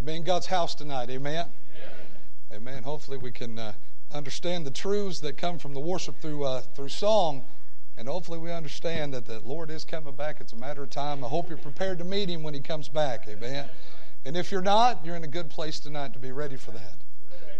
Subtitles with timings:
[0.00, 1.10] to be in God's house tonight.
[1.10, 1.46] Amen.
[2.54, 2.82] Amen.
[2.82, 3.74] Hopefully, we can uh,
[4.10, 7.44] understand the truths that come from the worship through uh, through song,
[7.98, 10.40] and hopefully, we understand that the Lord is coming back.
[10.40, 11.22] It's a matter of time.
[11.22, 13.28] I hope you're prepared to meet Him when He comes back.
[13.28, 13.68] Amen.
[14.24, 16.96] And if you're not, you're in a good place tonight to be ready for that.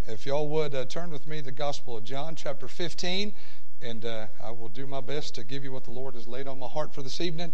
[0.08, 3.34] If y'all would uh, turn with me the Gospel of John, chapter 15,
[3.82, 6.48] and uh, I will do my best to give you what the Lord has laid
[6.48, 7.52] on my heart for this evening.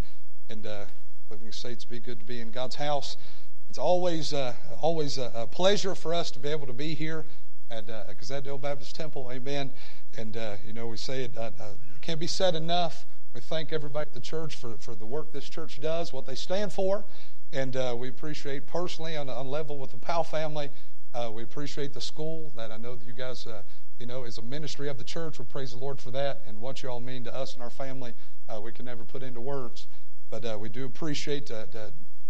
[0.49, 0.85] And uh,
[1.29, 3.17] Living Saints, be good to be in God's house.
[3.77, 7.27] It's always uh, always a, a, pleasure for us to be able to be here
[7.71, 9.31] at uh, Gazette Baptist Temple.
[9.31, 9.71] Amen.
[10.17, 13.05] And uh, you know we say it, uh, uh, can't be said enough.
[13.35, 16.37] We thank everybody at the church for, for the work this church does, what they
[16.37, 17.05] stand for,
[17.53, 20.71] and uh, we appreciate personally on, on level with the Powell family.
[21.13, 23.47] Uh, we appreciate the school that I know that you guys,
[23.99, 25.39] you know, is a ministry of the church.
[25.39, 27.69] We praise the Lord for that and what you all mean to us and our
[27.69, 28.15] family.
[28.63, 29.87] we can never put into words,
[30.31, 31.51] but we do appreciate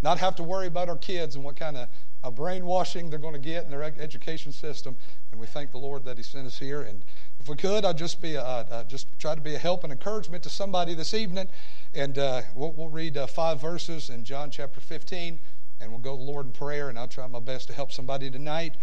[0.01, 1.87] not have to worry about our kids and what kind of
[2.23, 4.95] uh, brainwashing they're going to get in their education system.
[5.31, 6.81] And we thank the Lord that He sent us here.
[6.81, 7.03] And
[7.39, 9.93] if we could, I'd just be a, uh, just try to be a help and
[9.93, 11.47] encouragement to somebody this evening.
[11.93, 15.39] And uh, we'll, we'll, read uh, five verses in John chapter 15,
[15.79, 16.89] and we'll go to the Lord in prayer.
[16.89, 18.75] And I'll try my best to help somebody tonight.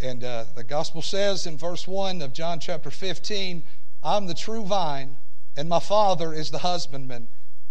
[0.00, 3.64] And uh, the gospel says in verse 1 of John chapter 15,
[4.02, 5.16] I'm the true vine,
[5.56, 7.28] and my Father is the husbandman.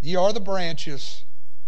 [0.00, 1.24] Ye are the branches.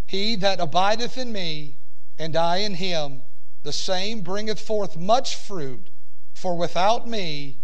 [0.06, 1.76] He that abideth in me,
[2.18, 3.22] and I in him,
[3.62, 5.90] the same bringeth forth much fruit,
[6.34, 7.58] for without me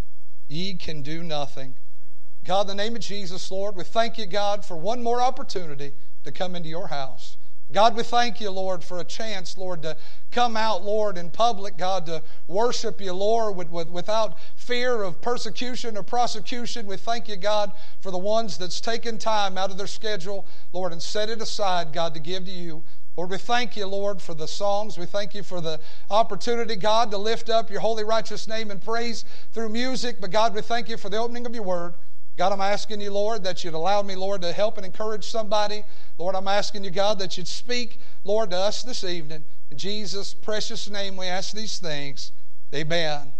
[0.48, 1.74] ye can do nothing.
[2.44, 5.92] God, in the name of Jesus, Lord, we thank you, God, for one more opportunity
[6.24, 7.38] to come into your house.
[7.74, 9.96] God, we thank you, Lord, for a chance, Lord, to
[10.30, 15.20] come out, Lord, in public, God, to worship you, Lord, with, with, without fear of
[15.20, 16.86] persecution or prosecution.
[16.86, 20.92] We thank you, God, for the ones that's taken time out of their schedule, Lord,
[20.92, 22.84] and set it aside, God, to give to you.
[23.16, 24.96] Lord, we thank you, Lord, for the songs.
[24.96, 25.80] We thank you for the
[26.10, 30.20] opportunity, God, to lift up your holy, righteous name and praise through music.
[30.20, 31.94] But, God, we thank you for the opening of your word.
[32.36, 35.84] God, I'm asking you, Lord, that you'd allow me, Lord, to help and encourage somebody.
[36.18, 39.44] Lord, I'm asking you, God, that you'd speak, Lord, to us this evening.
[39.70, 42.32] In Jesus' precious name, we ask these things.
[42.74, 43.32] Amen.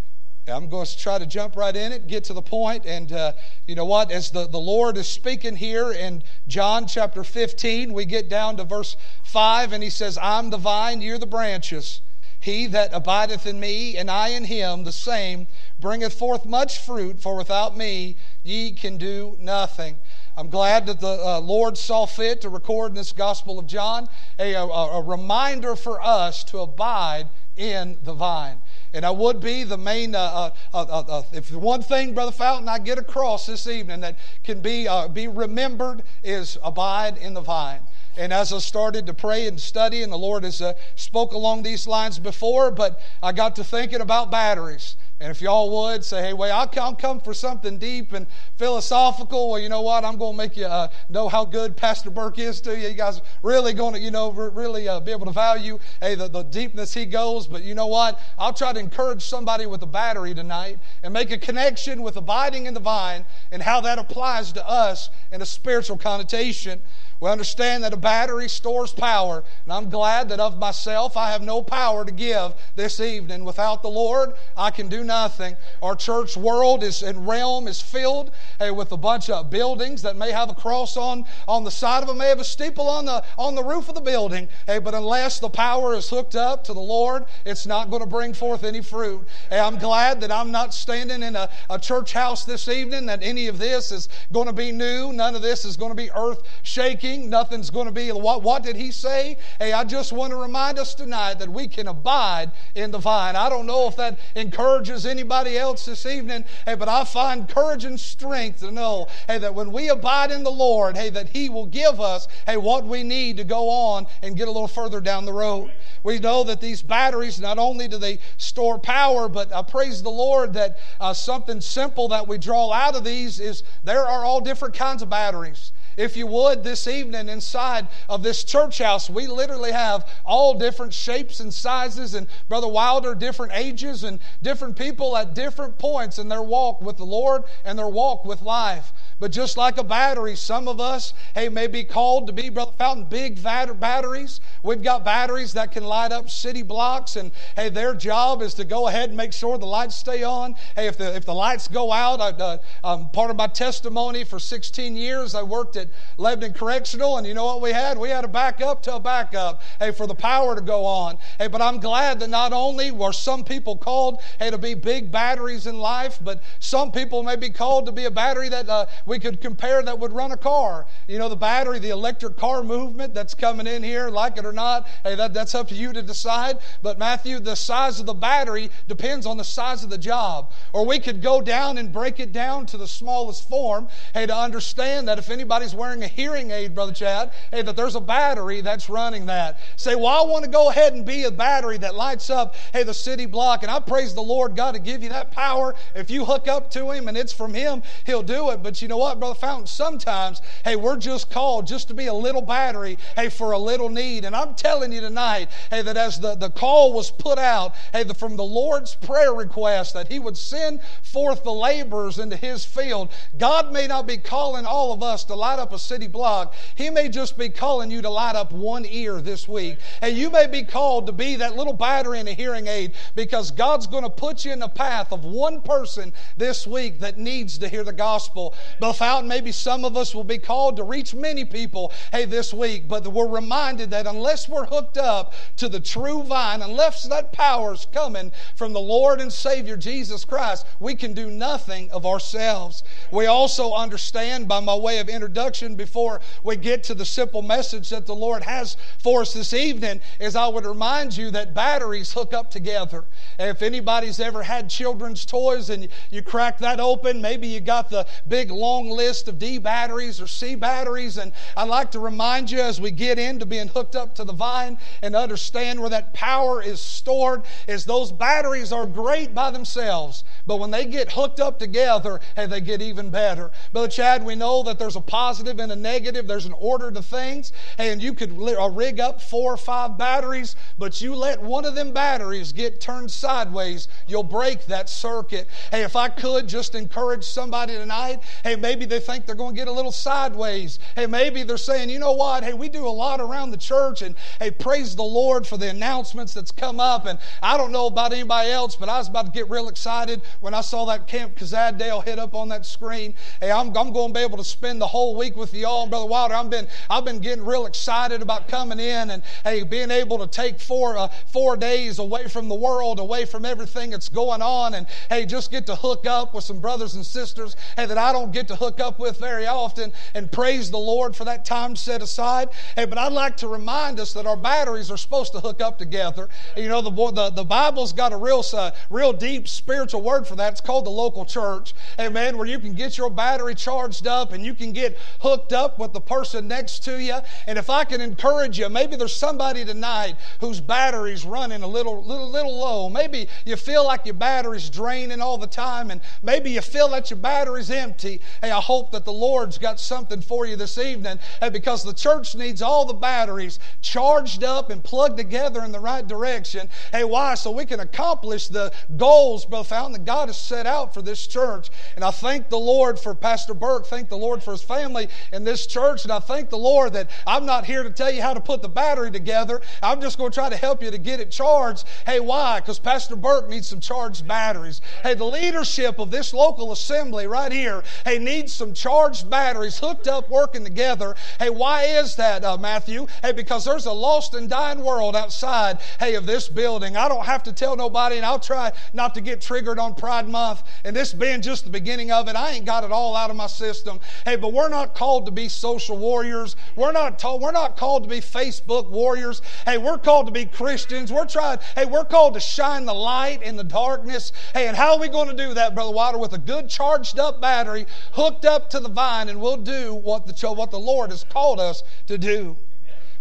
[0.47, 3.33] I'm going to try to jump right in it, get to the point, and uh,
[3.67, 4.11] you know what?
[4.13, 8.65] As the, the Lord is speaking here in John chapter 15, we get down to
[8.65, 12.03] verse 5, and he says, I'm the vine, you're the branches.
[12.45, 15.47] He that abideth in me, and I in him, the same
[15.81, 19.97] bringeth forth much fruit, for without me ye can do nothing.
[20.37, 24.09] I'm glad that the uh, Lord saw fit to record in this Gospel of John
[24.39, 28.61] a, a, a reminder for us to abide in the vine.
[28.93, 32.33] And I would be the main, uh uh, uh, uh, uh, if one thing, Brother
[32.33, 37.33] Fountain, I get across this evening that can be, uh, be remembered is abide in
[37.33, 37.81] the vine.
[38.17, 41.63] And as I started to pray and study, and the Lord has uh, spoke along
[41.63, 44.97] these lines before, but I got to thinking about batteries.
[45.21, 48.27] And if y'all would say, hey, wait, I'll, I'll come for something deep and
[48.59, 49.51] philosophical.
[49.51, 50.05] Well, you know what?
[50.05, 52.89] I'm going to make you uh, know how good Pastor Burke is to you.
[52.89, 56.29] You guys really going to, you know, really uh, be able to value, hey, the,
[56.29, 57.47] the deepness he goes.
[57.47, 58.21] But you know what?
[58.37, 62.67] I'll try to encourage somebody with a battery tonight and make a connection with abiding
[62.67, 66.83] in the vine and how that applies to us in a spiritual connotation.
[67.25, 71.41] We understand that a battery stores power, and I'm glad that of myself I have
[71.41, 73.45] no power to give this evening.
[73.45, 75.57] Without the Lord, I can do nothing.
[75.83, 80.17] Our church world is and realm is filled hey, with a bunch of buildings that
[80.17, 83.07] may have a cross on, on the side of them, may have a steeple on
[83.07, 84.47] the on the roof of the building.
[84.67, 88.07] Hey, but unless the power is hooked up to the Lord, it's not going to
[88.07, 89.27] bring forth any fruit.
[89.49, 93.23] Hey, I'm glad that I'm not standing in a, a church house this evening, that
[93.23, 95.11] any of this is going to be new.
[95.15, 98.63] None of this is going to be earth shaking Nothing's going to be, what, what
[98.63, 99.39] did he say?
[99.59, 103.37] Hey, I just want to remind us tonight that we can abide in the vine.
[103.37, 107.85] I don't know if that encourages anybody else this evening, hey, but I find courage
[107.85, 111.49] and strength to know, hey, that when we abide in the Lord, hey, that he
[111.49, 115.01] will give us, hey, what we need to go on and get a little further
[115.01, 115.73] down the road.
[116.03, 120.11] We know that these batteries, not only do they store power, but I praise the
[120.11, 124.41] Lord that uh, something simple that we draw out of these is there are all
[124.41, 125.73] different kinds of batteries.
[125.97, 130.93] If you would, this evening inside of this church house, we literally have all different
[130.93, 136.29] shapes and sizes, and Brother Wilder, different ages and different people at different points in
[136.29, 138.93] their walk with the Lord and their walk with life.
[139.25, 142.73] But just like a battery, some of us, hey, may be called to be, Brother
[142.77, 144.41] Fountain, big batteries.
[144.63, 148.65] We've got batteries that can light up city blocks, and hey, their job is to
[148.65, 150.57] go ahead and make sure the lights stay on.
[150.77, 154.25] Hey, if the, if the lights go out, I, uh, um, part of my testimony
[154.25, 155.89] for 16 years, I worked at
[156.19, 157.97] Lebanon Correctional, and you know what we had?
[157.97, 161.17] We had a backup to a backup, hey, for the power to go on.
[161.39, 165.11] Hey, but I'm glad that not only were some people called, hey, to be big
[165.11, 168.85] batteries in life, but some people may be called to be a battery that uh,
[169.07, 170.87] we could compare that would run a car.
[171.09, 174.53] You know, the battery, the electric car movement that's coming in here, like it or
[174.53, 176.59] not, hey, that, that's up to you to decide.
[176.83, 180.53] But Matthew, the size of the battery depends on the size of the job.
[180.73, 184.37] Or we could go down and break it down to the smallest form, hey, to
[184.37, 188.61] understand that if anybody's wearing a hearing aid, Brother Chad, hey, that there's a battery
[188.61, 189.59] that's running that.
[189.77, 192.83] Say, well, I want to go ahead and be a battery that lights up, hey,
[192.83, 193.63] the city block.
[193.63, 195.75] And I praise the Lord God to give you that power.
[195.95, 198.63] If you hook up to Him and it's from Him, He'll do it.
[198.63, 199.67] But you know what, Brother Fountain?
[199.67, 203.89] Sometimes, hey, we're just called just to be a little battery, hey, for a little
[203.89, 204.25] need.
[204.25, 208.05] And I'm telling you tonight, hey, that as the, the call was put out, hey,
[208.05, 212.65] the, from the Lord's prayer request that He would send forth the laborers into His
[212.65, 216.55] field, God may not be calling all of us to light up a city block.
[216.75, 219.79] He may just be calling you to light up one ear this week.
[220.01, 223.51] And you may be called to be that little battery in a hearing aid because
[223.51, 227.59] God's going to put you in the path of one person this week that needs
[227.59, 228.55] to hear the gospel.
[228.81, 232.53] But Fountain, maybe some of us will be called to reach many people, hey, this
[232.53, 232.89] week.
[232.89, 237.73] But we're reminded that unless we're hooked up to the true vine, unless that power
[237.75, 242.83] is coming from the Lord and Savior Jesus Christ, we can do nothing of ourselves.
[243.11, 247.91] We also understand by my way of introduction before we get to the simple message
[247.91, 252.13] that the Lord has for us this evening is I would remind you that batteries
[252.13, 253.05] hook up together.
[253.39, 258.07] If anybody's ever had children's toys and you crack that open, maybe you got the
[258.27, 261.19] big long list of D batteries or C batteries.
[261.19, 264.33] And I'd like to remind you as we get into being hooked up to the
[264.33, 270.25] vine and understand where that power is stored, is those batteries are great by themselves.
[270.47, 273.51] But when they get hooked up together, hey, they get even better.
[273.73, 276.27] Brother Chad, we know that there's a positive and a negative.
[276.27, 277.53] There's an order to things.
[277.77, 281.65] Hey, and you could uh, rig up four or five batteries, but you let one
[281.65, 285.49] of them batteries get turned sideways, you'll break that circuit.
[285.71, 289.61] Hey, if I could just encourage somebody tonight, hey, maybe they think they're going to
[289.61, 290.79] get a little sideways.
[290.97, 292.43] Hey, maybe they're saying, you know what?
[292.43, 295.69] Hey, we do a lot around the church, and hey, praise the Lord for the
[295.69, 297.05] announcements that's come up.
[297.05, 300.23] And I don't know about anybody else, but I was about to get real excited
[300.41, 303.13] when I saw that Camp Kazadale hit up on that screen.
[303.39, 305.83] Hey, I'm, I'm going to be able to spend the whole week with y'all.
[305.83, 309.63] And Brother Wilder, I've been, I've been getting real excited about coming in and hey,
[309.63, 313.91] being able to take four, uh, four days away from the world, away from everything
[313.91, 317.57] that's going on, and hey, just get to hook up with some brothers and sisters
[317.77, 321.15] hey, that I don't get to hook up with very often and praise the Lord
[321.15, 322.49] for that time set aside.
[322.77, 325.79] Hey, but I'd like to remind us that our batteries are supposed to hook up
[325.79, 326.29] together.
[326.57, 330.37] You know, the, the, the Bible's got a real, uh, real deep spiritual word for
[330.37, 330.53] that.
[330.53, 331.75] It's called the local church.
[331.99, 332.37] Amen.
[332.39, 335.93] Where you can get your battery charged up and you can get hooked up with
[335.93, 337.19] the person next to you.
[337.47, 342.03] And if I can encourage you, maybe there's somebody tonight whose battery's running a little,
[342.03, 342.89] little, little low.
[342.89, 347.11] Maybe you feel like your battery's draining all the time, and maybe you feel that
[347.11, 348.21] your battery's empty.
[348.45, 351.19] Hey, I hope that the Lord's got something for you this evening.
[351.51, 356.07] Because the church needs all the batteries charged up and plugged together in the right
[356.07, 356.69] direction.
[356.93, 357.37] Hey, why?
[357.37, 361.27] So we can accomplish the goals, Brother Fountain, that God has set out for this
[361.27, 361.71] church.
[361.97, 363.87] And I thank the Lord for Pastor Burke.
[363.87, 366.03] Thank the Lord for his family in this church.
[366.03, 368.61] And I thank the Lord that I'm not here to tell you how to put
[368.61, 369.63] the battery together.
[369.83, 371.87] I'm just going to try to help you to get it charged.
[372.05, 372.61] Hey, why?
[372.61, 374.83] Because Pastor Burke needs some charged batteries.
[375.03, 380.09] Hey, the leadership of this local assembly right here, hey, needs some charged batteries hooked
[380.09, 381.15] up, working together.
[381.39, 383.07] Hey, why is that, uh, Matthew?
[383.23, 386.97] Hey, because there's a lost and dying world outside, hey, of this building.
[386.97, 390.29] I don't have to tell nobody, and I'll try not to get triggered on Pride
[390.29, 390.65] Month.
[390.85, 393.37] And this being just the beginning of it, I ain't got it all out of
[393.37, 394.01] my system.
[394.25, 396.57] Hey, but we're not called to be social warriors.
[396.77, 399.43] We're not told, we're not called to be Facebook warriors.
[399.65, 401.13] Hey, we're called to be Christians.
[401.13, 404.33] We're trying, hey, we're called to shine the light in the darkness.
[404.53, 406.19] Hey, and how are we going to do that, Brother Wilder?
[406.19, 410.27] With a good charged up battery hooked up to the vine, and we'll do what
[410.27, 412.57] the, what the Lord has called us to do.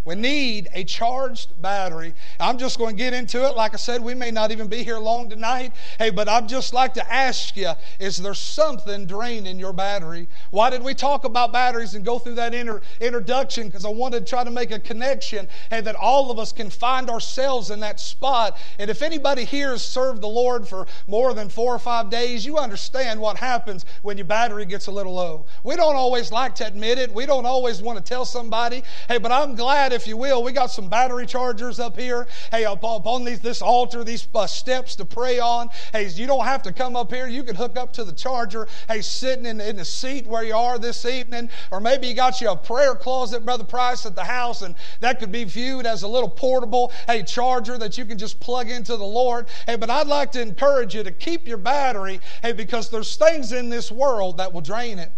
[0.06, 2.14] We need a charged battery.
[2.40, 3.56] I'm just going to get into it.
[3.56, 5.72] Like I said, we may not even be here long tonight.
[5.98, 10.28] Hey, but I'd just like to ask you is there something draining your battery?
[10.52, 13.68] Why did we talk about batteries and go through that inter- introduction?
[13.68, 16.70] Because I wanted to try to make a connection, hey, that all of us can
[16.70, 18.58] find ourselves in that spot.
[18.80, 22.46] And if anybody here has served the Lord for more than four or five days,
[22.46, 25.46] you understand what happens when your battery gets a little low.
[25.64, 27.14] We don't always like to admit it.
[27.14, 30.44] We don't always want to tell somebody, hey, but I'm glad if you will.
[30.44, 32.28] We got some battery chargers up here.
[32.52, 35.70] Hey, up, up on these, this altar, these uh, steps to pray on.
[35.92, 37.28] Hey, you don't have to come up here.
[37.28, 38.68] You can hook up to the charger.
[38.88, 41.50] Hey, sitting in, in the seat where you are this evening.
[41.72, 45.20] Or maybe you got you a prayer closet, Brother Price, at the house, and that
[45.20, 48.98] could be viewed as a little portable, hey, charger that you can just plug into
[48.98, 49.48] the Lord.
[49.68, 53.52] Hey, but I'd like to encourage you to keep your battery, hey, because there's things
[53.52, 55.12] in this world that will drain it.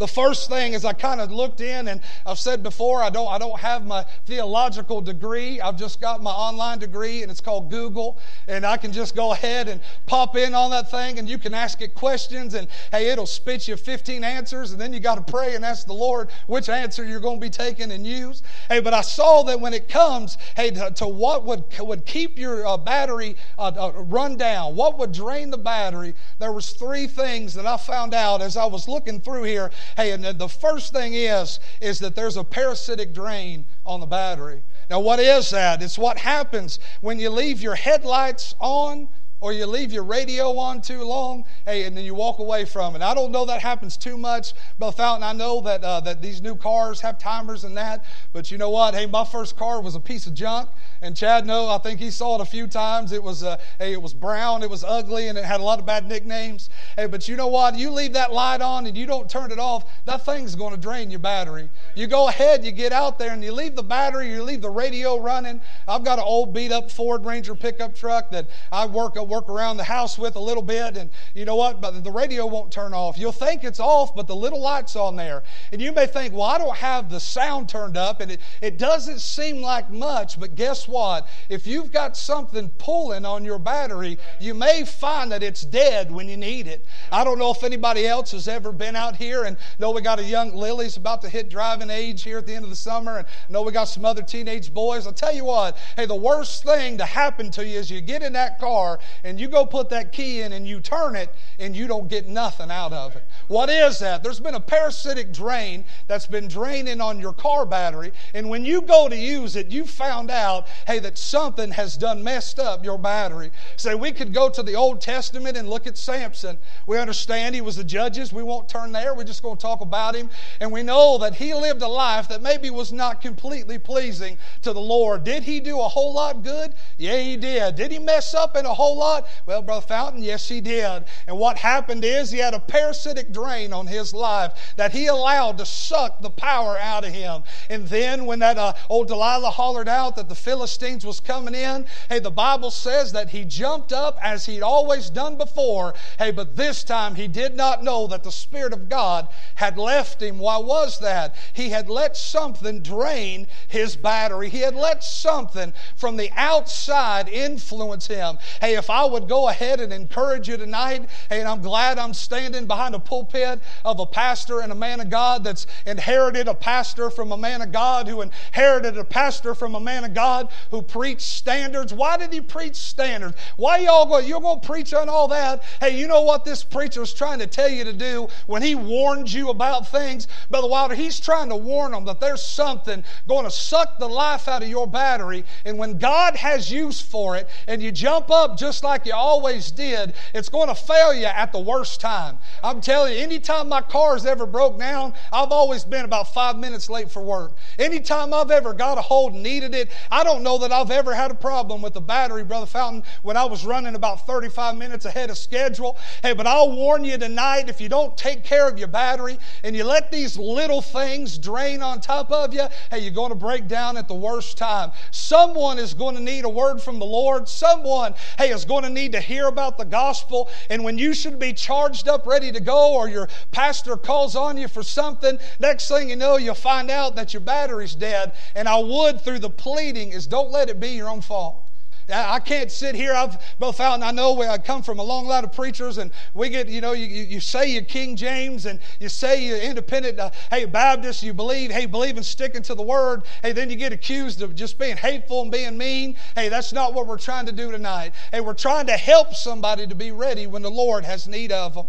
[0.00, 3.28] The first thing is I kind of looked in, and I've said before I don't
[3.28, 5.60] I don't have my theological degree.
[5.60, 9.32] I've just got my online degree, and it's called Google, and I can just go
[9.32, 13.10] ahead and pop in on that thing, and you can ask it questions, and hey,
[13.10, 16.30] it'll spit you 15 answers, and then you got to pray and ask the Lord
[16.46, 18.42] which answer you're going to be taking and use.
[18.70, 22.38] Hey, but I saw that when it comes, hey, to, to what would would keep
[22.38, 27.06] your uh, battery uh, uh, run down, what would drain the battery, there was three
[27.06, 30.92] things that I found out as I was looking through here Hey, and the first
[30.92, 34.62] thing is, is that there's a parasitic drain on the battery.
[34.88, 35.82] Now, what is that?
[35.82, 39.08] It's what happens when you leave your headlights on
[39.40, 42.94] or you leave your radio on too long, hey, and then you walk away from
[42.94, 43.02] it.
[43.02, 45.22] I don't know that happens too much, Brother Fountain.
[45.22, 48.70] I know that uh, that these new cars have timers and that, but you know
[48.70, 48.94] what?
[48.94, 50.68] Hey, my first car was a piece of junk,
[51.02, 53.12] and Chad no, I think he saw it a few times.
[53.12, 55.78] It was uh, hey, it was brown, it was ugly, and it had a lot
[55.78, 56.68] of bad nicknames.
[56.96, 57.76] Hey, but you know what?
[57.76, 60.80] You leave that light on and you don't turn it off, that thing's going to
[60.80, 61.68] drain your battery.
[61.94, 64.70] You go ahead, you get out there, and you leave the battery, you leave the
[64.70, 65.60] radio running.
[65.88, 69.78] I've got an old beat up Ford Ranger pickup truck that I work work around
[69.78, 71.80] the house with a little bit, and you know what?
[71.80, 73.16] But the radio won't turn off.
[73.16, 75.42] You'll think it's off, but the little light's on there.
[75.72, 78.76] And you may think, well, I don't have the sound turned up, and it, it
[78.76, 81.28] doesn't seem like much, but guess what?
[81.48, 86.28] If you've got something pulling on your battery, you may find that it's dead when
[86.28, 86.84] you need it.
[87.12, 90.18] I don't know if anybody else has ever been out here and know we got
[90.18, 93.18] a young Lily's about to hit driving age here at the end of the summer,
[93.18, 95.06] and know we got some other teenage boys.
[95.06, 98.22] I'll tell you what, hey, the worst thing to happen to you is you get
[98.22, 101.76] in that car and you go put that key in and you turn it and
[101.76, 103.24] you don't get nothing out of it.
[103.48, 104.22] What is that?
[104.22, 108.82] There's been a parasitic drain that's been draining on your car battery, and when you
[108.82, 112.98] go to use it, you found out, hey, that something has done messed up your
[112.98, 113.50] battery.
[113.76, 116.58] Say, we could go to the Old Testament and look at Samson.
[116.86, 118.32] We understand he was the judges.
[118.32, 119.14] We won't turn there.
[119.14, 120.30] We're just going to talk about him.
[120.60, 124.72] And we know that he lived a life that maybe was not completely pleasing to
[124.72, 125.24] the Lord.
[125.24, 126.74] Did he do a whole lot good?
[126.98, 127.76] Yeah, he did.
[127.76, 129.09] Did he mess up in a whole lot?
[129.46, 131.04] Well, Brother Fountain, yes, he did.
[131.26, 135.58] And what happened is he had a parasitic drain on his life that he allowed
[135.58, 137.42] to suck the power out of him.
[137.68, 141.86] And then when that uh, old Delilah hollered out that the Philistines was coming in,
[142.08, 145.94] hey, the Bible says that he jumped up as he'd always done before.
[146.18, 150.22] Hey, but this time he did not know that the Spirit of God had left
[150.22, 150.38] him.
[150.38, 151.34] Why was that?
[151.52, 154.48] He had let something drain his battery.
[154.48, 158.38] He had let something from the outside influence him.
[158.60, 161.08] Hey, if I would go ahead and encourage you tonight.
[161.30, 165.10] And I'm glad I'm standing behind a pulpit of a pastor and a man of
[165.10, 169.74] God that's inherited a pastor from a man of God who inherited a pastor from
[169.74, 171.92] a man of God who preached standards.
[171.92, 173.36] Why did he preach standards?
[173.56, 175.62] Why y'all go, you're going to preach on all that?
[175.80, 178.74] Hey, you know what this preacher is trying to tell you to do when he
[178.74, 180.28] warns you about things?
[180.50, 184.48] Brother Wilder, he's trying to warn them that there's something going to suck the life
[184.48, 185.44] out of your battery.
[185.64, 189.70] And when God has use for it and you jump up just like you always
[189.70, 192.38] did, it's going to fail you at the worst time.
[192.62, 196.90] I'm telling you, anytime my car's ever broke down, I've always been about five minutes
[196.90, 197.56] late for work.
[197.78, 201.14] Anytime I've ever got a hold and needed it, I don't know that I've ever
[201.14, 205.04] had a problem with the battery, Brother Fountain, when I was running about 35 minutes
[205.04, 205.96] ahead of schedule.
[206.22, 209.74] Hey, but I'll warn you tonight if you don't take care of your battery and
[209.76, 213.68] you let these little things drain on top of you, hey, you're going to break
[213.68, 214.92] down at the worst time.
[215.10, 217.48] Someone is going to need a word from the Lord.
[217.48, 220.48] Someone, hey, is going to need to hear about the gospel.
[220.68, 224.56] And when you should be charged up, ready to go, or your pastor calls on
[224.56, 228.32] you for something, next thing you know, you'll find out that your battery's dead.
[228.54, 231.69] And I would, through the pleading, is don't let it be your own fault.
[232.12, 233.14] I can't sit here.
[233.14, 236.10] I've both found, I know where I come from a long line of preachers, and
[236.34, 240.18] we get, you know, you, you say you're King James and you say you're independent,
[240.18, 243.24] uh, hey, Baptist, you believe, hey, believe in sticking to the word.
[243.42, 246.16] Hey, then you get accused of just being hateful and being mean.
[246.34, 248.14] Hey, that's not what we're trying to do tonight.
[248.32, 251.74] Hey, we're trying to help somebody to be ready when the Lord has need of
[251.74, 251.86] them.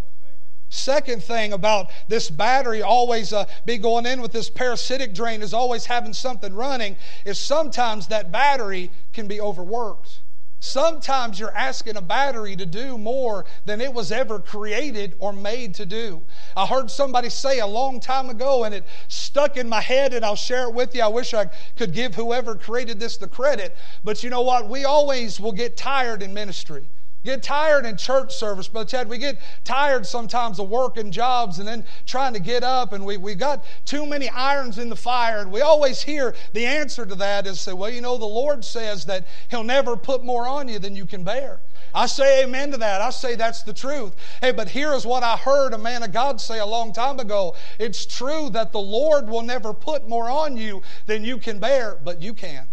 [0.72, 5.54] Second thing about this battery always uh, be going in with this parasitic drain is
[5.54, 10.22] always having something running is sometimes that battery can be overworked.
[10.62, 15.74] Sometimes you're asking a battery to do more than it was ever created or made
[15.76, 16.22] to do.
[16.56, 20.24] I heard somebody say a long time ago, and it stuck in my head, and
[20.24, 21.02] I'll share it with you.
[21.02, 23.76] I wish I could give whoever created this the credit.
[24.06, 24.70] But you know what?
[24.70, 26.88] We always will get tired in ministry.
[27.24, 29.08] Get tired in church service, Brother Chad.
[29.08, 33.18] We get tired sometimes of working jobs and then trying to get up, and we,
[33.18, 35.42] we got too many irons in the fire.
[35.42, 38.66] And we always hear the answer to that is say, well, you know, the Lord
[38.66, 41.60] says that He'll never put more on you than you can bear.
[41.94, 43.02] I say amen to that.
[43.02, 44.16] I say that's the truth.
[44.40, 47.20] Hey, but here is what I heard a man of God say a long time
[47.20, 47.56] ago.
[47.78, 52.00] It's true that the Lord will never put more on you than you can bear,
[52.04, 52.68] but you can.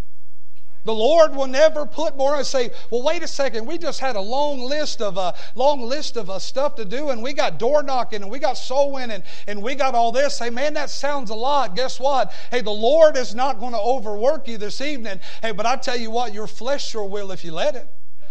[0.88, 2.35] The Lord will never put more.
[2.35, 3.66] I say, well, wait a second.
[3.66, 7.11] We just had a long list of uh, long list of uh, stuff to do,
[7.11, 10.38] and we got door knocking, and we got soul winning, and we got all this.
[10.38, 11.76] Hey, man, that sounds a lot.
[11.76, 12.33] Guess what?
[12.50, 15.21] Hey, the Lord is not going to overwork you this evening.
[15.42, 17.87] Hey, but I tell you what, your flesh sure will if you let it.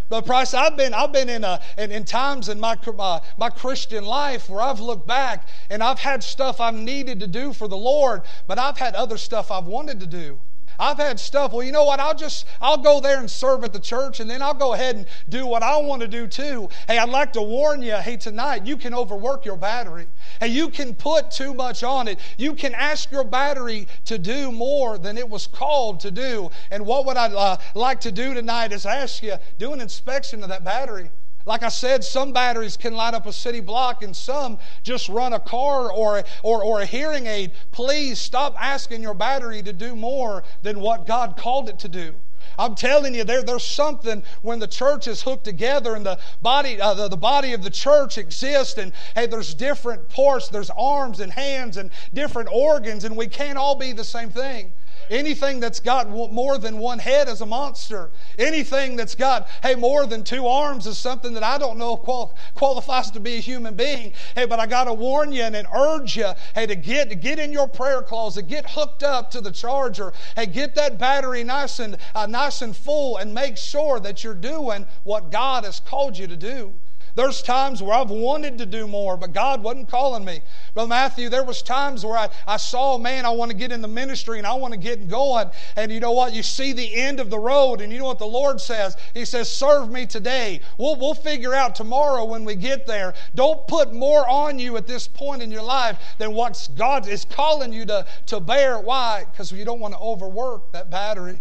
[0.09, 3.51] But Price, I've been I've been in, a, in, in times in my uh, my
[3.51, 7.67] Christian life where I've looked back and I've had stuff I've needed to do for
[7.67, 10.39] the Lord, but I've had other stuff I've wanted to do.
[10.79, 11.99] I've had stuff, well, you know what?
[11.99, 14.95] I'll just, I'll go there and serve at the church and then I'll go ahead
[14.95, 16.69] and do what I want to do too.
[16.87, 20.07] Hey, I'd like to warn you, hey, tonight you can overwork your battery.
[20.39, 22.19] Hey, you can put too much on it.
[22.37, 26.49] You can ask your battery to do more than it was called to do.
[26.71, 30.43] And what would I uh, like to do tonight is ask you, do an inspection
[30.43, 31.09] of that battery.
[31.47, 35.31] Like I said, some batteries can light up a city block and some just run
[35.31, 37.53] a car or, or, or a hearing aid.
[37.71, 42.13] Please stop asking your battery to do more than what God called it to do.
[42.59, 46.81] I'm telling you, there, there's something when the church is hooked together and the body,
[46.81, 51.21] uh, the, the body of the church exists, and hey, there's different parts, there's arms
[51.21, 54.73] and hands and different organs, and we can't all be the same thing.
[55.09, 58.11] Anything that's got more than one head is a monster.
[58.37, 62.35] Anything that's got, hey, more than two arms is something that I don't know qual-
[62.55, 64.13] qualifies to be a human being.
[64.35, 67.39] Hey, but I got to warn you and urge you, hey, to get, to get
[67.39, 71.79] in your prayer closet, get hooked up to the charger, hey, get that battery nice
[71.79, 76.17] and, uh, nice and full and make sure that you're doing what God has called
[76.17, 76.73] you to do.
[77.17, 80.39] There's times where I've wanted to do more, but God wasn't calling me.
[80.75, 83.71] Brother Matthew, there was times where I, I saw, a man, I want to get
[83.71, 85.49] in the ministry and I want to get going.
[85.77, 86.35] And you know what?
[86.35, 88.95] You see the end of the road, and you know what the Lord says?
[89.15, 90.61] He says, serve me today.
[90.77, 93.15] We'll, we'll figure out tomorrow when we get there.
[93.33, 97.25] Don't put more on you at this point in your life than what God is
[97.25, 98.79] calling you to, to bear.
[98.79, 99.25] Why?
[99.31, 101.39] Because you don't want to overwork that battery.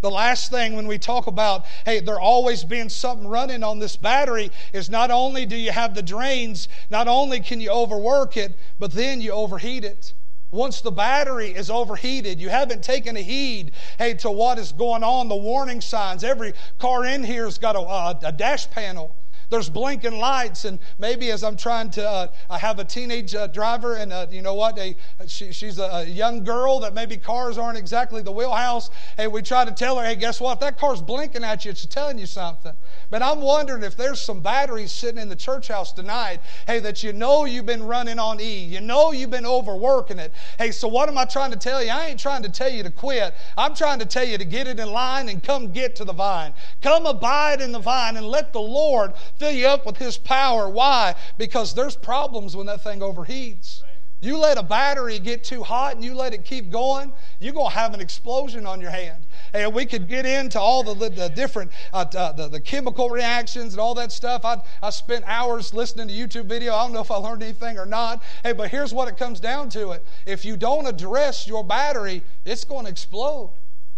[0.00, 3.96] The last thing when we talk about, hey, there always being something running on this
[3.96, 8.56] battery is not only do you have the drains, not only can you overwork it,
[8.78, 10.14] but then you overheat it.
[10.50, 15.02] Once the battery is overheated, you haven't taken a heed, hey, to what is going
[15.02, 16.24] on, the warning signs.
[16.24, 19.14] Every car in here has got a, a, a dash panel.
[19.50, 23.46] There's blinking lights, and maybe as I'm trying to, uh, I have a teenage uh,
[23.46, 24.78] driver, and uh, you know what?
[24.78, 24.94] A,
[25.26, 28.90] she, she's a, a, young girl that maybe cars aren't exactly the wheelhouse.
[29.16, 30.54] Hey, we try to tell her, hey, guess what?
[30.54, 32.72] If that car's blinking at you, it's telling you something.
[33.10, 37.02] But I'm wondering if there's some batteries sitting in the church house tonight, hey, that
[37.02, 38.64] you know you've been running on E.
[38.64, 40.32] You know you've been overworking it.
[40.58, 41.90] Hey, so what am I trying to tell you?
[41.90, 43.34] I ain't trying to tell you to quit.
[43.56, 46.12] I'm trying to tell you to get it in line and come get to the
[46.12, 46.52] vine.
[46.82, 50.68] Come abide in the vine and let the Lord fill you up with His power.
[50.68, 51.14] Why?
[51.36, 53.82] Because there's problems when that thing overheats.
[54.20, 57.70] You let a battery get too hot and you let it keep going, you're going
[57.70, 59.24] to have an explosion on your hand.
[59.52, 63.74] And we could get into all the, the different uh, uh, the, the chemical reactions
[63.74, 64.44] and all that stuff.
[64.44, 66.74] I, I spent hours listening to YouTube video.
[66.74, 68.22] I don't know if I learned anything or not.
[68.42, 70.04] Hey, but here's what it comes down to it.
[70.26, 73.52] If you don't address your battery, it's going to explode.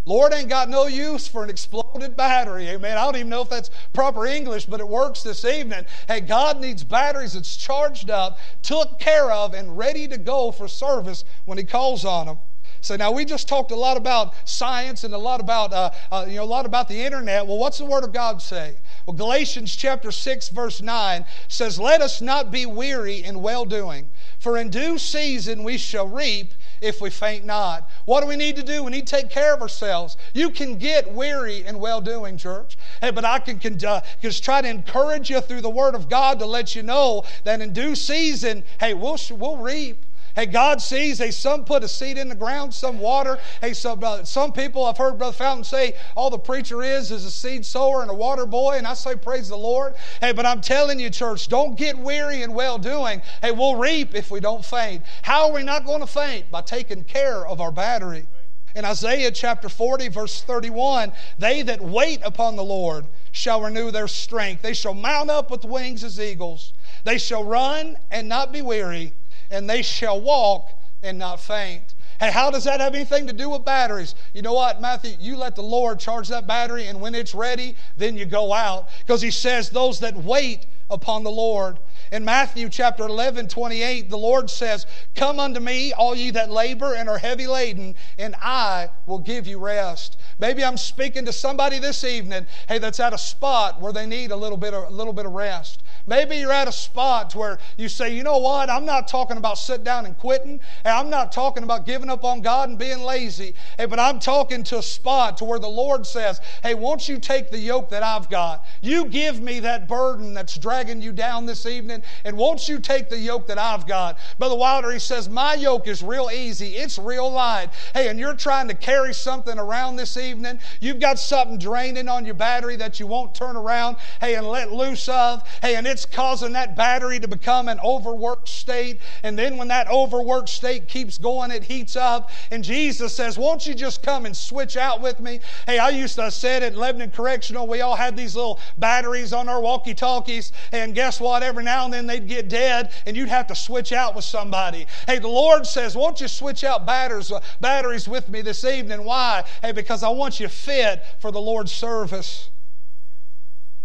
[0.06, 2.68] Lord ain't got no use for an exploded battery.
[2.68, 2.96] Amen.
[2.96, 5.84] I don't even know if that's proper English, but it works this evening.
[6.08, 10.68] Hey, God needs batteries that's charged up, took care of, and ready to go for
[10.68, 12.38] service when He calls on them.
[12.82, 16.24] So now we just talked a lot about science and a lot about uh, uh,
[16.26, 17.46] you know a lot about the internet.
[17.46, 18.76] Well, what's the Word of God say?
[19.04, 24.08] Well, Galatians chapter six verse nine says, "Let us not be weary in well doing,
[24.38, 27.90] for in due season we shall reap if we faint not.
[28.04, 28.82] What do we need to do?
[28.82, 30.16] We need to take care of ourselves.
[30.34, 32.76] You can get weary in well doing, church.
[33.00, 36.08] Hey, but I can, can uh, just try to encourage you through the Word of
[36.08, 40.04] God to let you know that in due season, hey, we'll, we'll reap.
[40.40, 41.18] Hey, God sees.
[41.18, 43.38] Hey, some put a seed in the ground, some water.
[43.60, 47.26] Hey, some, uh, some people, I've heard Brother Fountain say, all the preacher is is
[47.26, 48.76] a seed sower and a water boy.
[48.78, 49.96] And I say, praise the Lord.
[50.22, 53.20] Hey, but I'm telling you, church, don't get weary in well doing.
[53.42, 55.02] Hey, we'll reap if we don't faint.
[55.20, 56.50] How are we not going to faint?
[56.50, 58.26] By taking care of our battery.
[58.74, 64.08] In Isaiah chapter 40, verse 31, they that wait upon the Lord shall renew their
[64.08, 64.62] strength.
[64.62, 66.72] They shall mount up with wings as eagles.
[67.04, 69.12] They shall run and not be weary
[69.50, 70.70] and they shall walk
[71.02, 71.94] and not faint.
[72.20, 74.14] Hey, how does that have anything to do with batteries?
[74.34, 75.16] You know what, Matthew?
[75.18, 78.88] You let the Lord charge that battery, and when it's ready, then you go out.
[78.98, 81.78] Because he says, Those that wait upon the Lord.
[82.12, 86.94] In Matthew chapter 11, 28, the Lord says, Come unto me, all ye that labor
[86.94, 90.16] and are heavy laden, and I will give you rest.
[90.40, 94.32] Maybe I'm speaking to somebody this evening, hey, that's at a spot where they need
[94.32, 95.82] a little bit of, a little bit of rest.
[96.06, 99.58] Maybe you're at a spot where you say, you know what, I'm not talking about
[99.58, 100.60] sitting down and quitting.
[100.84, 103.54] And I'm not talking about giving up on God and being lazy.
[103.78, 107.18] Hey, but I'm talking to a spot to where the Lord says, hey, won't you
[107.18, 108.64] take the yoke that I've got?
[108.80, 113.08] You give me that burden that's dragging you down this evening, and won't you take
[113.08, 114.18] the yoke that I've got?
[114.38, 116.76] Brother Wilder, he says, my yoke is real easy.
[116.76, 117.68] It's real light.
[117.94, 120.60] Hey, and you're trying to carry something around this evening.
[120.80, 124.72] You've got something draining on your battery that you won't turn around, hey, and let
[124.72, 125.46] loose of.
[125.62, 128.98] Hey, and it's causing that battery to become an overworked state.
[129.22, 132.30] And then when that overworked state keeps going, it heats up.
[132.50, 135.40] And Jesus says, Won't you just come and switch out with me?
[135.66, 139.48] Hey, I used to say at Lebanon Correctional, we all had these little batteries on
[139.48, 140.52] our walkie talkies.
[140.72, 141.42] And guess what?
[141.42, 144.86] Every now and then they'd get dead, and you'd have to switch out with somebody.
[145.06, 149.04] Hey, the Lord says, Won't you switch out batteries, uh, batteries with me this evening?
[149.04, 149.44] Why?
[149.62, 152.50] Hey, because I want you fit for the Lord's service.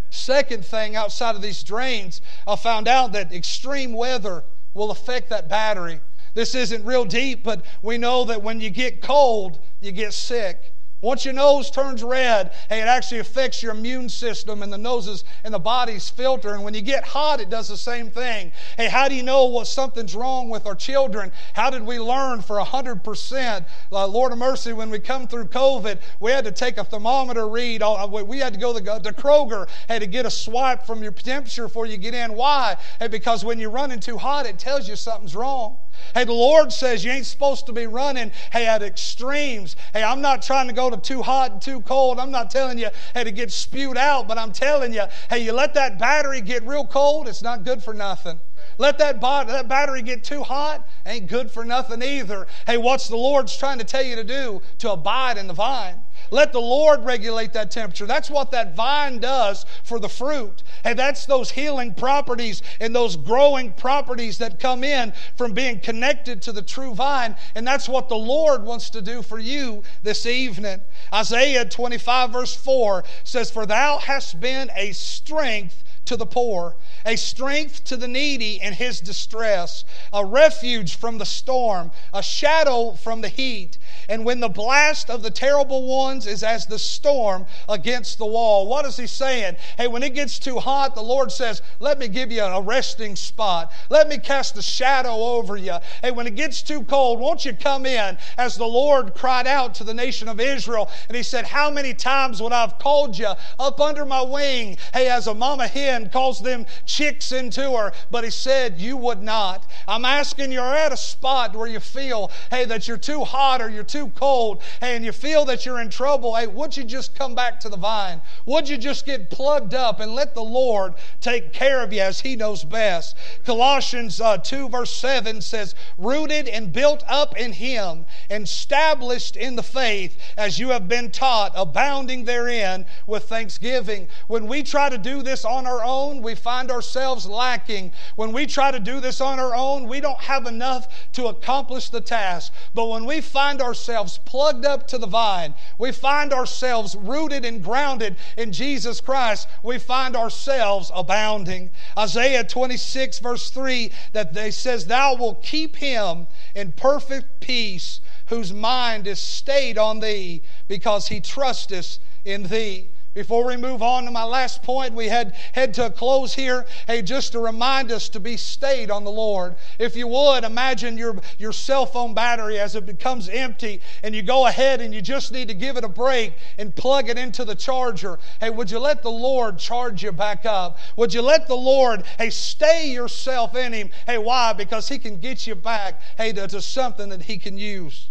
[0.10, 5.50] Second thing, outside of these drains, I found out that extreme weather will affect that
[5.50, 6.00] battery.
[6.36, 10.75] This isn't real deep, but we know that when you get cold, you get sick.
[11.06, 15.24] Once your nose turns red, hey, it actually affects your immune system and the noses
[15.44, 16.56] and the body's filter.
[16.56, 18.52] And when you get hot, it does the same thing.
[18.76, 21.32] Hey, how do you know what something's wrong with our children?
[21.54, 23.66] How did we learn for 100%?
[23.92, 27.48] Uh, Lord of mercy, when we come through COVID, we had to take a thermometer
[27.48, 27.84] read.
[27.84, 31.12] Uh, we had to go to, to Kroger, had to get a swipe from your
[31.12, 32.34] temperature before you get in.
[32.34, 32.78] Why?
[32.98, 35.78] Hey, because when you're running too hot, it tells you something's wrong.
[36.14, 39.76] Hey, the Lord says you ain't supposed to be running, hey, at extremes.
[39.94, 42.20] Hey, I'm not trying to go to too hot and too cold.
[42.20, 45.52] I'm not telling you, hey, to get spewed out, but I'm telling you, hey, you
[45.52, 48.40] let that battery get real cold, it's not good for nothing.
[48.78, 52.48] Let that, that battery get too hot, ain't good for nothing either.
[52.66, 54.62] Hey, what's the Lord's trying to tell you to do?
[54.80, 56.05] To abide in the vine.
[56.32, 58.06] Let the Lord regulate that temperature.
[58.06, 60.64] That's what that vine does for the fruit.
[60.84, 66.42] And that's those healing properties and those growing properties that come in from being connected
[66.44, 67.36] to the true vine.
[67.56, 70.82] And that's what the Lord wants to do for you this evening.
[71.14, 77.16] Isaiah 25, verse 4 says, For thou hast been a strength to the poor, a
[77.16, 83.22] strength to the needy in his distress, a refuge from the storm, a shadow from
[83.22, 83.78] the heat.
[84.08, 88.68] And when the blast of the terrible ones is as the storm against the wall.
[88.68, 89.56] What is he saying?
[89.78, 93.16] Hey, when it gets too hot, the Lord says, Let me give you a resting
[93.16, 93.72] spot.
[93.90, 95.76] Let me cast a shadow over you.
[96.02, 98.18] Hey, when it gets too cold, won't you come in?
[98.38, 101.94] As the Lord cried out to the nation of Israel, and he said, How many
[101.94, 104.78] times would I have called you up under my wing?
[104.94, 109.22] Hey, as a mama hen calls them chicks into her, but he said, You would
[109.22, 109.70] not.
[109.88, 113.70] I'm asking you're at a spot where you feel, hey, that you're too hot or
[113.70, 116.36] you're too cold, hey, and you feel that you're in trouble.
[116.36, 118.22] Hey, would you just come back to the vine?
[118.46, 122.20] Would you just get plugged up and let the Lord take care of you as
[122.20, 123.16] he knows best?
[123.46, 129.64] Colossians uh, 2, verse 7 says, Rooted and built up in him, established in the
[129.64, 134.08] faith as you have been taught, abounding therein with thanksgiving.
[134.28, 137.94] When we try to do this on our own, we find ourselves lacking.
[138.16, 141.90] When we try to do this on our own, we don't have enough to accomplish
[141.90, 142.52] the task.
[142.74, 147.64] But when we find ourselves plugged up to the vine, we find ourselves rooted and
[147.64, 151.72] grounded in Jesus Christ, we find ourselves abounding.
[151.98, 158.52] Isaiah 26, verse 3, that they says, Thou will keep him in perfect peace, whose
[158.54, 162.90] mind is stayed on thee, because he trusteth in thee.
[163.16, 166.66] Before we move on to my last point, we head, head to a close here.
[166.86, 169.56] Hey, just to remind us to be stayed on the Lord.
[169.80, 174.22] If you would, imagine your, your cell phone battery as it becomes empty and you
[174.22, 177.46] go ahead and you just need to give it a break and plug it into
[177.46, 178.20] the charger.
[178.42, 180.78] Hey, would you let the Lord charge you back up?
[180.98, 183.92] Would you let the Lord, hey, stay yourself in Him?
[184.06, 184.52] Hey, why?
[184.52, 188.10] Because He can get you back, hey, to, to something that He can use.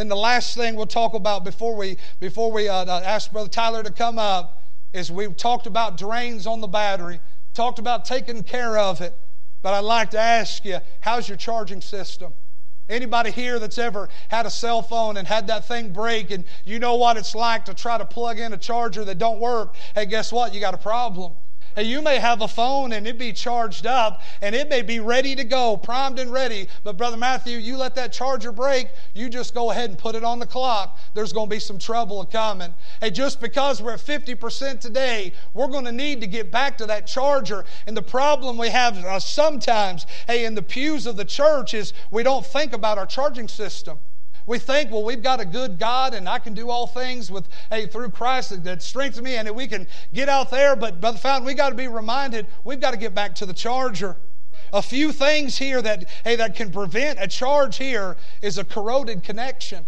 [0.00, 3.50] Then the last thing we'll talk about before we before we uh, uh, ask Brother
[3.50, 4.62] Tyler to come up
[4.94, 7.20] is we've talked about drains on the battery,
[7.52, 9.14] talked about taking care of it.
[9.60, 12.32] But I'd like to ask you, how's your charging system?
[12.88, 16.78] Anybody here that's ever had a cell phone and had that thing break and you
[16.78, 19.74] know what it's like to try to plug in a charger that don't work?
[19.94, 20.54] Hey, guess what?
[20.54, 21.34] You got a problem.
[21.76, 24.98] Hey, you may have a phone and it be charged up and it may be
[25.00, 26.68] ready to go, primed and ready.
[26.82, 30.24] But, Brother Matthew, you let that charger break, you just go ahead and put it
[30.24, 30.98] on the clock.
[31.14, 32.74] There's going to be some trouble coming.
[33.00, 36.86] Hey, just because we're at 50% today, we're going to need to get back to
[36.86, 37.64] that charger.
[37.86, 42.22] And the problem we have sometimes, hey, in the pews of the church is we
[42.22, 43.98] don't think about our charging system.
[44.50, 47.48] We think, well, we've got a good God and I can do all things with,
[47.70, 50.74] hey, through Christ that strengthens me and we can get out there.
[50.74, 53.52] But, Brother Fountain, we got to be reminded we've got to get back to the
[53.52, 54.16] charger.
[54.72, 59.22] A few things here that, hey, that can prevent a charge here is a corroded
[59.22, 59.86] connection.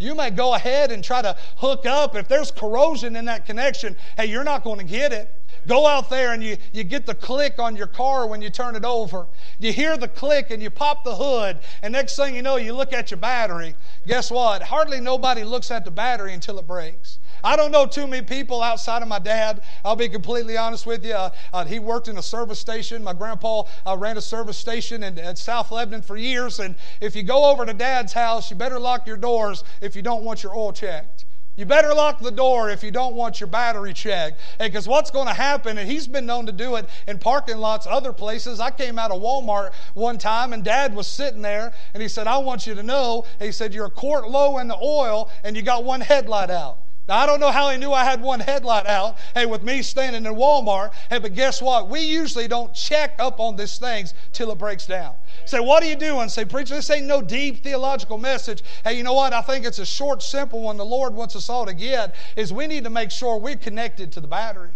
[0.00, 2.16] You may go ahead and try to hook up.
[2.16, 5.39] If there's corrosion in that connection, hey, you're not going to get it.
[5.66, 8.76] Go out there and you, you get the click on your car when you turn
[8.76, 9.26] it over.
[9.58, 12.72] You hear the click and you pop the hood, and next thing you know, you
[12.72, 13.74] look at your battery.
[14.06, 14.62] Guess what?
[14.62, 17.18] Hardly nobody looks at the battery until it breaks.
[17.42, 19.62] I don't know too many people outside of my dad.
[19.84, 21.14] I'll be completely honest with you.
[21.14, 23.02] Uh, uh, he worked in a service station.
[23.02, 26.60] My grandpa uh, ran a service station in, in, South Lebanon for years.
[26.60, 30.02] And if you go over to dad's house, you better lock your doors if you
[30.02, 31.24] don't want your oil checked.
[31.60, 34.40] You better lock the door if you don't want your battery checked.
[34.58, 37.86] Because what's going to happen, and he's been known to do it in parking lots,
[37.86, 38.60] other places.
[38.60, 42.26] I came out of Walmart one time, and Dad was sitting there, and he said,
[42.26, 45.54] I want you to know, he said, you're a quart low in the oil, and
[45.54, 46.78] you got one headlight out.
[47.10, 49.82] Now, I don't know how he knew I had one headlight out, hey, with me
[49.82, 50.92] standing in Walmart.
[51.10, 51.88] Hey, but guess what?
[51.88, 55.14] We usually don't check up on these things till it breaks down.
[55.44, 56.28] Say, what are you doing?
[56.28, 58.62] Say, preacher, this ain't no deep theological message.
[58.84, 59.32] Hey, you know what?
[59.32, 62.52] I think it's a short, simple one the Lord wants us all to get is
[62.52, 64.70] we need to make sure we're connected to the battery.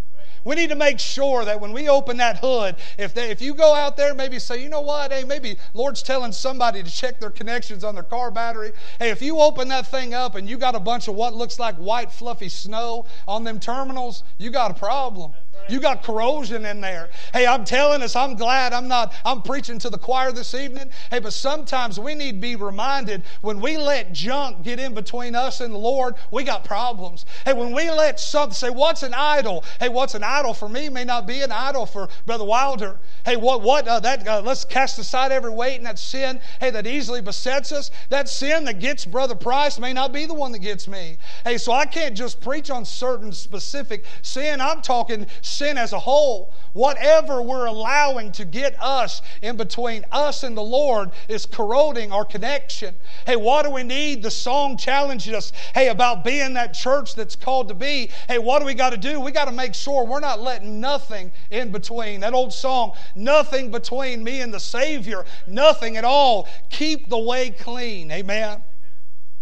[0.44, 3.54] We need to make sure that when we open that hood, if, they, if you
[3.54, 7.18] go out there, maybe say, you know what, hey, maybe Lord's telling somebody to check
[7.18, 8.72] their connections on their car battery.
[8.98, 11.58] Hey, if you open that thing up and you got a bunch of what looks
[11.58, 15.32] like white, fluffy snow on them terminals, you got a problem.
[15.68, 17.08] You got corrosion in there.
[17.32, 20.90] Hey, I'm telling us, I'm glad I'm not, I'm preaching to the choir this evening.
[21.10, 25.34] Hey, but sometimes we need to be reminded when we let junk get in between
[25.34, 27.24] us and the Lord, we got problems.
[27.44, 29.64] Hey, when we let something say, what's an idol?
[29.80, 32.98] Hey, what's an idol for me may not be an idol for Brother Wilder.
[33.24, 36.70] Hey, what, what, uh, that, uh, let's cast aside every weight and that sin, hey,
[36.70, 37.90] that easily besets us.
[38.10, 41.16] That sin that gets Brother Price may not be the one that gets me.
[41.44, 44.60] Hey, so I can't just preach on certain specific sin.
[44.60, 46.52] I'm talking sin as a whole.
[46.72, 52.24] Whatever we're allowing to get us in between us and the Lord is corroding our
[52.24, 52.94] connection.
[53.26, 54.22] Hey, what do we need?
[54.22, 58.10] The song challenged us, hey, about being that church that's called to be.
[58.26, 59.20] Hey, what do we got to do?
[59.20, 62.20] We got to make sure we're not letting nothing in between.
[62.20, 66.48] That old song, nothing between me and the Savior, nothing at all.
[66.70, 68.10] Keep the way clean.
[68.10, 68.64] Amen.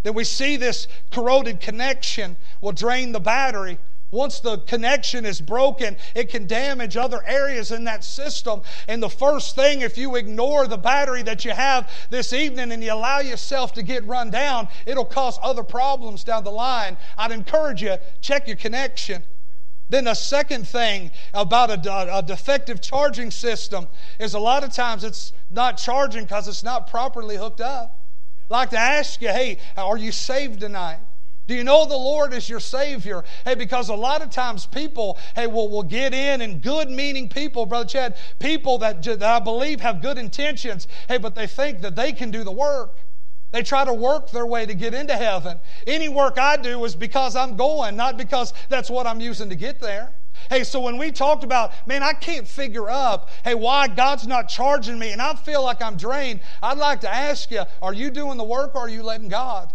[0.02, 3.78] Then we see this corroded connection will drain the battery
[4.12, 8.60] once the connection is broken, it can damage other areas in that system.
[8.86, 12.84] And the first thing, if you ignore the battery that you have this evening and
[12.84, 16.98] you allow yourself to get run down, it'll cause other problems down the line.
[17.16, 19.24] I'd encourage you, check your connection.
[19.88, 25.04] Then the second thing about a, a defective charging system is a lot of times
[25.04, 27.98] it's not charging because it's not properly hooked up.
[28.44, 30.98] I'd like to ask you, hey, are you saved tonight?
[31.48, 33.24] Do you know the Lord is your Savior?
[33.44, 37.28] Hey, because a lot of times people, hey, will, will get in and good meaning
[37.28, 41.80] people, Brother Chad, people that, that I believe have good intentions, hey, but they think
[41.80, 42.96] that they can do the work.
[43.50, 45.60] They try to work their way to get into heaven.
[45.86, 49.56] Any work I do is because I'm going, not because that's what I'm using to
[49.56, 50.14] get there.
[50.48, 54.48] Hey, so when we talked about, man, I can't figure up, hey, why God's not
[54.48, 58.10] charging me and I feel like I'm drained, I'd like to ask you, are you
[58.10, 59.72] doing the work or are you letting God?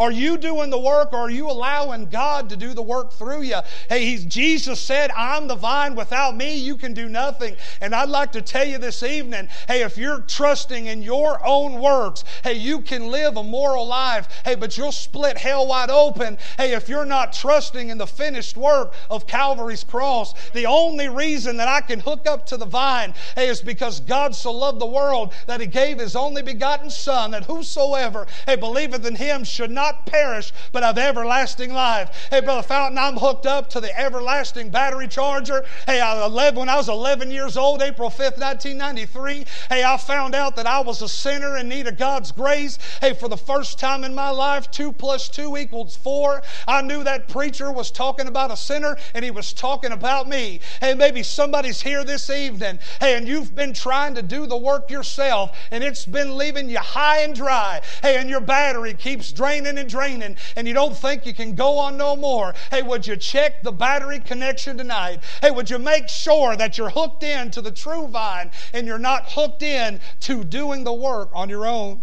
[0.00, 3.42] Are you doing the work or are you allowing God to do the work through
[3.42, 3.58] you?
[3.90, 5.94] Hey, Jesus said, I'm the vine.
[5.94, 7.54] Without me, you can do nothing.
[7.82, 11.82] And I'd like to tell you this evening hey, if you're trusting in your own
[11.82, 14.40] works, hey, you can live a moral life.
[14.42, 16.38] Hey, but you'll split hell wide open.
[16.56, 21.58] Hey, if you're not trusting in the finished work of Calvary's cross, the only reason
[21.58, 24.86] that I can hook up to the vine, hey, is because God so loved the
[24.86, 29.70] world that he gave his only begotten Son, that whosoever, hey, believeth in him should
[29.70, 32.28] not not perish, but have everlasting life.
[32.30, 35.64] Hey, Brother Fountain, I'm hooked up to the everlasting battery charger.
[35.86, 40.56] Hey, I, when I was 11 years old, April 5th, 1993, hey, I found out
[40.56, 42.78] that I was a sinner in need of God's grace.
[43.00, 46.42] Hey, for the first time in my life, two plus two equals four.
[46.68, 50.60] I knew that preacher was talking about a sinner and he was talking about me.
[50.80, 52.78] Hey, maybe somebody's here this evening.
[53.00, 56.78] Hey, and you've been trying to do the work yourself and it's been leaving you
[56.78, 57.80] high and dry.
[58.02, 61.78] Hey, and your battery keeps draining and draining and you don't think you can go
[61.78, 65.20] on no more, hey, would you check the battery connection tonight?
[65.40, 68.98] Hey, would you make sure that you're hooked in to the true vine and you're
[68.98, 72.00] not hooked in to doing the work on your own?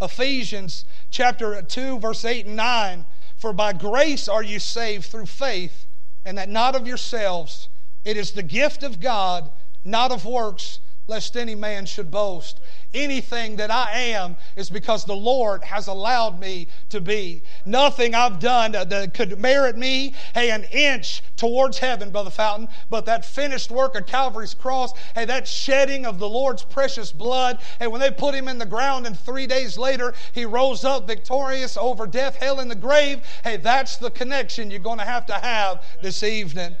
[0.00, 3.06] Ephesians chapter 2, verse 8 and 9.
[3.36, 5.86] For by grace are you saved through faith,
[6.24, 7.68] and that not of yourselves.
[8.04, 9.50] It is the gift of God,
[9.84, 10.80] not of works,
[11.12, 12.58] lest any man should boast
[12.94, 17.42] anything that I am is because the Lord has allowed me to be.
[17.66, 23.04] Nothing I've done that could merit me, hey, an inch towards heaven, Brother Fountain, but
[23.06, 27.86] that finished work of Calvary's cross, hey, that shedding of the Lord's precious blood, hey,
[27.88, 31.76] when they put him in the ground and three days later he rose up victorious
[31.76, 35.34] over death, hell, and the grave, hey, that's the connection you're going to have to
[35.34, 36.74] have this evening.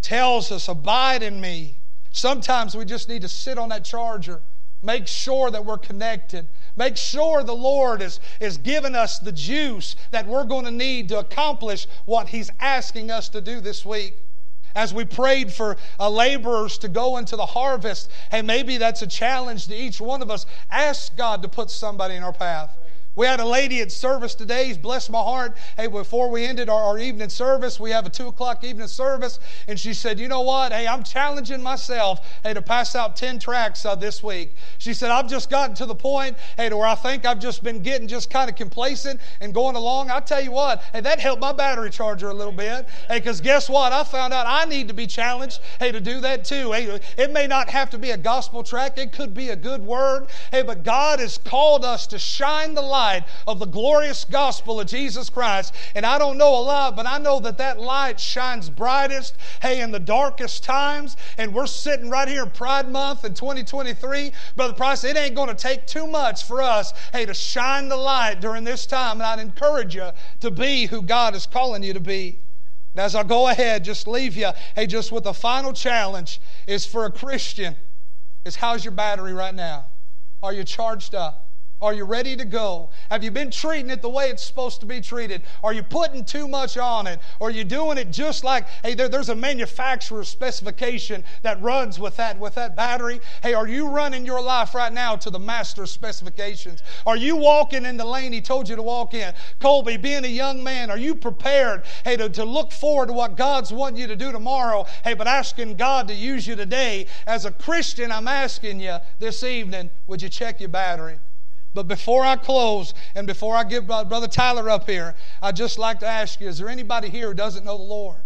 [0.00, 1.81] Tells us, abide in me.
[2.12, 4.42] Sometimes we just need to sit on that charger
[4.82, 6.48] Make sure that we're connected.
[6.76, 11.08] Make sure the Lord is, is giving us the juice that we're going to need
[11.10, 14.16] to accomplish what He's asking us to do this week.
[14.74, 19.06] As we prayed for uh, laborers to go into the harvest, hey, maybe that's a
[19.06, 20.46] challenge to each one of us.
[20.70, 22.76] Ask God to put somebody in our path.
[23.14, 24.64] We had a lady at service today.
[24.64, 25.58] He's blessed my heart.
[25.76, 29.38] Hey, before we ended our, our, evening service, we have a two o'clock evening service,
[29.68, 30.72] and she said, "You know what?
[30.72, 32.26] Hey, I'm challenging myself.
[32.42, 35.84] Hey, to pass out ten tracts uh, this week." She said, "I've just gotten to
[35.84, 39.20] the point, hey, to where I think I've just been getting just kind of complacent
[39.42, 40.10] and going along.
[40.10, 42.88] I tell you what, hey, that helped my battery charger a little bit.
[43.08, 43.92] Hey, because guess what?
[43.92, 45.60] I found out I need to be challenged.
[45.80, 46.72] Hey, to do that too.
[46.72, 48.98] Hey, it may not have to be a gospel tract.
[48.98, 50.28] It could be a good word.
[50.50, 54.80] Hey, but God has called us to shine the light." Light of the glorious gospel
[54.80, 55.74] of Jesus Christ.
[55.94, 59.80] And I don't know a lot, but I know that that light shines brightest, hey,
[59.80, 61.16] in the darkest times.
[61.36, 64.32] And we're sitting right here Pride Month in 2023.
[64.56, 67.96] Brother Price, it ain't going to take too much for us, hey, to shine the
[67.96, 69.20] light during this time.
[69.20, 70.10] And I'd encourage you
[70.40, 72.38] to be who God is calling you to be.
[72.94, 76.86] And as I go ahead, just leave you, hey, just with a final challenge is
[76.86, 77.74] for a Christian
[78.44, 79.86] is how's your battery right now?
[80.42, 81.51] Are you charged up?
[81.82, 82.90] Are you ready to go?
[83.10, 85.42] Have you been treating it the way it's supposed to be treated?
[85.64, 87.18] Are you putting too much on it?
[87.40, 92.14] Are you doing it just like, hey, there, there's a manufacturer specification that runs with
[92.18, 93.20] that, with that battery?
[93.42, 96.84] Hey, are you running your life right now to the master specifications?
[97.04, 99.34] Are you walking in the lane he told you to walk in?
[99.58, 103.36] Colby, being a young man, are you prepared, hey, to, to look forward to what
[103.36, 104.86] God's wanting you to do tomorrow?
[105.02, 107.08] Hey, but asking God to use you today.
[107.26, 111.18] As a Christian, I'm asking you this evening, would you check your battery?
[111.74, 116.00] But before I close and before I give Brother Tyler up here, I'd just like
[116.00, 118.20] to ask you is there anybody here who doesn't know the Lord?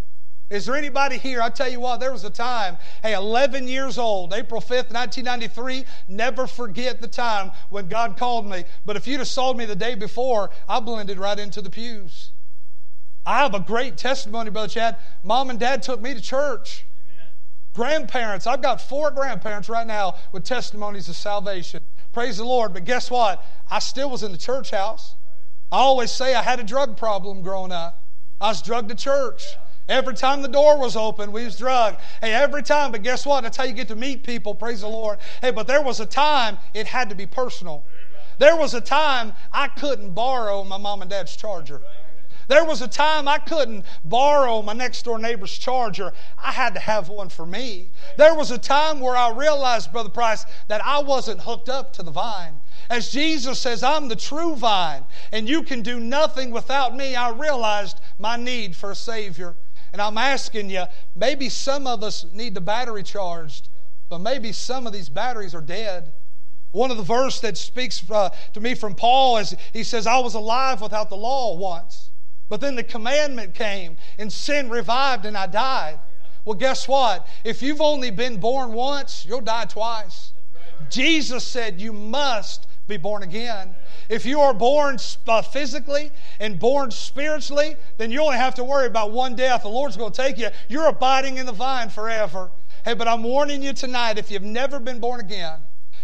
[0.49, 1.43] Is there anybody here?
[1.43, 5.85] I tell you what, there was a time, hey, 11 years old, April 5th, 1993.
[6.07, 8.65] Never forget the time when God called me.
[8.85, 12.31] But if you'd have sold me the day before, I blended right into the pews.
[13.25, 14.99] I have a great testimony, Brother Chad.
[15.25, 16.85] Mom and Dad took me to church.
[17.13, 17.33] Amen.
[17.75, 21.83] Grandparents, I've got four grandparents right now with testimonies of salvation.
[22.17, 22.73] Praise the Lord.
[22.73, 23.45] But guess what?
[23.71, 25.17] I still was in the church house.
[25.71, 28.03] I always say I had a drug problem growing up.
[28.41, 29.45] I was drugged to church.
[29.87, 31.99] Every time the door was open, we was drugged.
[32.23, 32.91] Hey, every time.
[32.91, 33.43] But guess what?
[33.43, 34.55] That's how you get to meet people.
[34.55, 35.19] Praise the Lord.
[35.43, 37.85] Hey, but there was a time it had to be personal.
[38.39, 41.83] There was a time I couldn't borrow my mom and dad's charger.
[42.49, 46.13] There was a time I couldn't borrow my next door neighbor's charger.
[46.39, 47.91] I had to have one for me.
[48.17, 52.03] There was a time where I realized, Brother Price, that I wasn't hooked up to
[52.03, 52.61] the vine.
[52.89, 57.31] As Jesus says, I'm the true vine, and you can do nothing without me, I
[57.31, 59.57] realized my need for a Savior.
[59.93, 63.69] And I'm asking you, maybe some of us need the battery charged,
[64.09, 66.13] but maybe some of these batteries are dead.
[66.73, 70.19] One of the verse that speaks uh, to me from Paul is he says, I
[70.19, 72.11] was alive without the law once,
[72.49, 75.99] but then the commandment came and sin revived and I died.
[76.45, 77.27] Well, guess what?
[77.45, 80.33] If you've only been born once, you'll die twice.
[80.89, 83.75] Jesus said you must be born again.
[84.09, 88.87] If you are born uh, physically and born spiritually, then you only have to worry
[88.87, 89.63] about one death.
[89.63, 90.49] The Lord's going to take you.
[90.69, 92.51] You're abiding in the vine forever.
[92.85, 95.59] Hey, but I'm warning you tonight if you've never been born again,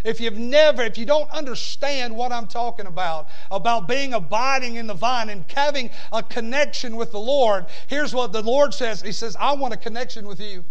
[0.04, 4.86] if you've never, if you don't understand what I'm talking about, about being abiding in
[4.86, 9.12] the vine and having a connection with the Lord, here's what the Lord says He
[9.12, 10.64] says, I want a connection with you.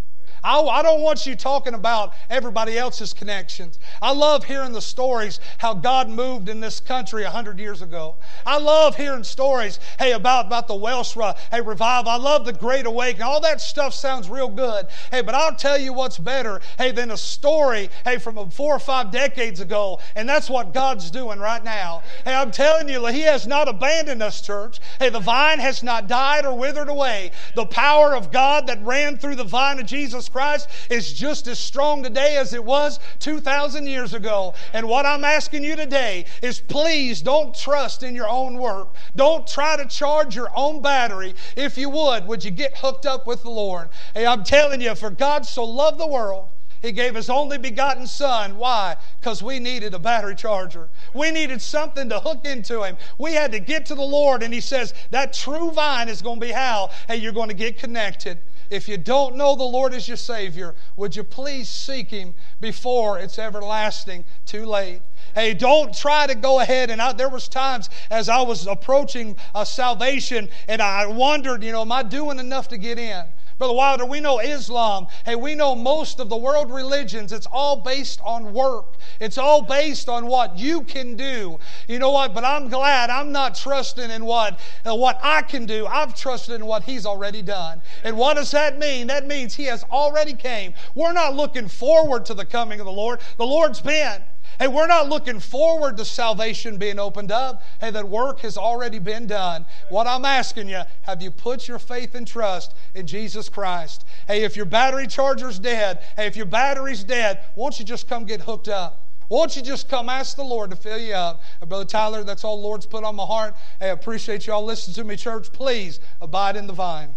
[0.44, 3.80] I, I don't want you talking about everybody else's connections.
[4.02, 8.16] I love hearing the stories how God moved in this country 100 years ago.
[8.46, 11.16] I love hearing stories, hey, about, about the Welsh
[11.52, 12.12] hey, revival.
[12.12, 13.24] I love the Great Awakening.
[13.28, 14.88] All that stuff sounds real good.
[15.12, 18.80] Hey, but I'll tell you what's better, hey, than a story, hey, from four or
[18.80, 20.00] five decades ago.
[20.16, 22.02] And that's what God's doing right now.
[22.26, 24.80] Hey, I'm telling you, He has not abandoned us, church.
[25.00, 27.32] Hey, the vine has not died or withered away.
[27.56, 31.60] The power of God that ran through the vine of Jesus Christ is just as
[31.60, 34.54] strong today as it was 2,000 years ago.
[34.74, 38.96] And what I'm asking you today is please don't trust in your own work.
[39.16, 41.36] Don't try to charge your own battery.
[41.56, 43.90] If you would, would you get hooked up with the Lord?
[44.14, 46.48] Hey, I'm telling you, for God so loved the world,
[46.82, 48.58] he gave his only begotten son.
[48.58, 48.96] Why?
[49.20, 50.90] Because we needed a battery charger.
[51.14, 52.98] We needed something to hook into him.
[53.20, 56.40] We had to get to the Lord, and he says that true vine is going
[56.40, 56.90] to be how?
[57.08, 58.40] Hey, you're going to get connected.
[58.72, 63.20] If you don't know the Lord as your Savior, would you please seek Him before
[63.20, 65.02] it's everlasting too late?
[65.36, 66.90] Hey, don't try to go ahead.
[66.90, 71.82] And I, there was times as I was approaching salvation, and I wondered, you know,
[71.82, 73.26] am I doing enough to get in?
[73.62, 75.06] Brother Wilder, we know Islam.
[75.24, 77.32] Hey, we know most of the world religions.
[77.32, 78.98] It's all based on work.
[79.20, 81.60] It's all based on what you can do.
[81.88, 82.34] You know what?
[82.34, 85.86] But I'm glad I'm not trusting in what, uh, what I can do.
[85.86, 87.84] I've trusted in what He's already done.
[88.04, 89.06] And what does that mean?
[89.06, 90.74] That means He has already came.
[90.96, 93.20] We're not looking forward to the coming of the Lord.
[93.38, 94.24] The Lord's been.
[94.60, 97.64] Hey, we're not looking forward to salvation being opened up.
[97.80, 99.66] Hey, that work has already been done.
[99.90, 104.06] What I'm asking you, have you put your faith and trust in Jesus Christ?
[104.28, 108.26] Hey, if your battery charger's dead, hey, if your battery's dead, won't you just come
[108.26, 109.08] get hooked up?
[109.30, 111.42] Won't you just come ask the Lord to fill you up?
[111.66, 113.56] Brother Tyler, that's all the Lord's put on my heart.
[113.80, 115.54] Hey, I appreciate y'all listening to me, church.
[115.54, 117.16] Please abide in the vine.